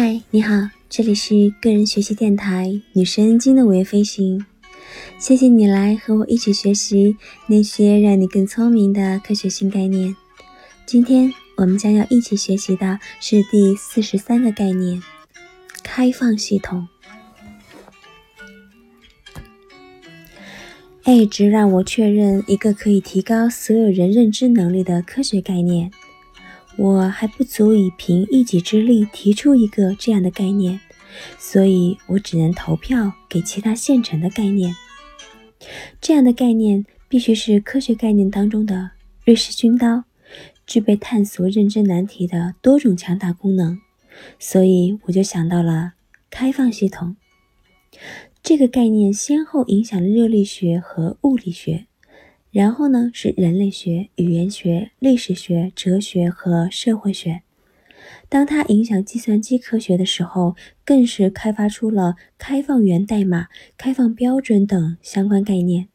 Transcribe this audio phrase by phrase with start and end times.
[0.00, 0.54] 嗨，你好，
[0.88, 4.46] 这里是个人学习电台女神经的午夜飞行。
[5.18, 7.16] 谢谢你来和我一起学习
[7.48, 10.14] 那些让你更聪明的科学新概念。
[10.86, 15.02] 今天我们将要一起学习的是第四十三个概念——
[15.82, 16.86] 开放系统。
[21.06, 25.90] A 值让我确认一个可以提高所有人认知能力的科学概念。
[26.78, 30.78] 我还不足以凭一己之力提出一个这样的概念，
[31.36, 34.72] 所以我只能投票给其他现成的概念。
[36.00, 38.92] 这样的概念必须是科学概念当中的
[39.24, 40.04] 瑞士军刀，
[40.68, 43.80] 具备探索认知难题的多种强大功能。
[44.38, 45.94] 所以我就想到了
[46.30, 47.16] 开放系统
[48.40, 51.86] 这个概念，先后影响了热力学和物理学。
[52.50, 57.42] 然后呢，是人类学、语言学、历史学、哲学和社会学。
[58.28, 65.88] 当它影响计算机科学的时候，更是开发出了开放源代码、开放标准等相关概念。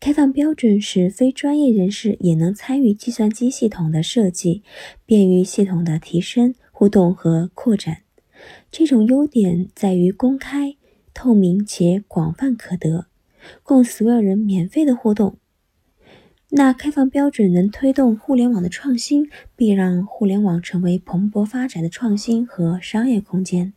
[0.00, 4.62] 开放标准使非专业人士也能参与计算机系统的设计，
[5.04, 8.02] 便于系统的提升、互动和扩展。
[8.70, 10.76] 这种优点在于公开、
[11.12, 13.06] 透明且广泛可得。
[13.62, 15.37] 供所有人免费的互动，
[16.50, 23.74] 那开放标准能推动互联网的创新，必让互联网成为蓬勃发展的创新和商业空间。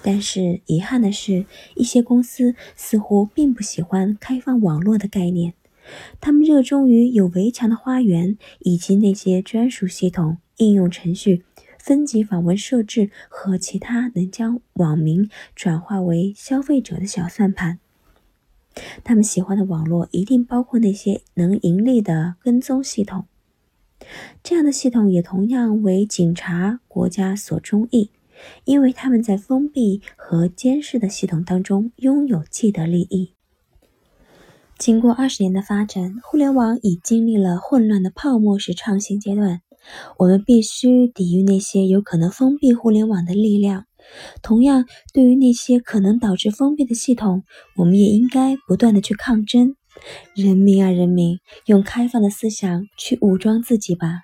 [0.00, 1.44] 但是遗憾的是，
[1.74, 5.54] 一些公司似乎并不喜欢开放网络的概念，
[6.20, 11.42] 他们热衷于有围墙的花园，以及那些专属系统、应用程序、
[11.80, 17.80] 分级访问设置和其他能将网民转化为消费者的小算盘。
[19.04, 23.26] 他们喜欢的网络一定包括那些能盈利的跟踪系统，
[24.42, 28.10] 这样的系统也同样为警察国家所中意，
[28.64, 33.34] 因为他们在封闭和监视的系统当中拥有既得利益。
[34.78, 39.60] 经过二十年的发展，互联网已经历了混乱的泡沫式创新阶段，
[40.18, 43.84] 我们必须抵御那些有可能封闭互联网的力量。
[44.42, 47.44] 同样，对于那些可能导致封闭的系统，
[47.76, 49.74] 我们也应该不断的去抗争。
[50.34, 54.22] 人民啊，人民，用开放的思想去武装自己吧。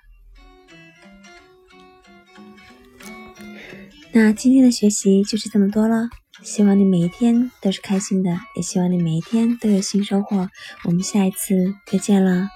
[4.11, 6.09] 那今天的学习就是这么多了，
[6.43, 10.49] 希望你每一天都是开心的，也希望你每一天都有新收获。
[10.85, 12.49] 我们下一次再见了。